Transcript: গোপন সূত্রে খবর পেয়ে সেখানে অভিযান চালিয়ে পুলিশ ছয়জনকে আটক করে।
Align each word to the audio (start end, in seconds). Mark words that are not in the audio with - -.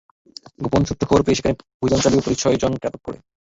গোপন 0.59 0.81
সূত্রে 0.87 1.05
খবর 1.09 1.21
পেয়ে 1.23 1.37
সেখানে 1.37 1.53
অভিযান 1.81 1.99
চালিয়ে 2.03 2.23
পুলিশ 2.25 2.39
ছয়জনকে 2.41 2.87
আটক 2.89 3.01
করে। 3.05 3.17